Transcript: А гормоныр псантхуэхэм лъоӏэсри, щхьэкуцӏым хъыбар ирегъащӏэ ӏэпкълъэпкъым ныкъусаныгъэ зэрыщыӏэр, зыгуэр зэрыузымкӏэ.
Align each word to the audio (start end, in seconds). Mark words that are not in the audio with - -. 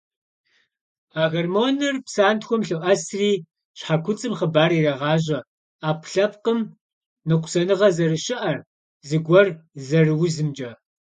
А 1.21 1.23
гормоныр 1.33 1.95
псантхуэхэм 2.05 2.61
лъоӏэсри, 2.67 3.31
щхьэкуцӏым 3.77 4.33
хъыбар 4.39 4.71
ирегъащӏэ 4.77 5.39
ӏэпкълъэпкъым 5.81 6.59
ныкъусаныгъэ 7.27 7.87
зэрыщыӏэр, 7.95 8.57
зыгуэр 9.07 9.47
зэрыузымкӏэ. 9.87 10.71